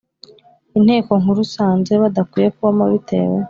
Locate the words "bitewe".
2.93-3.37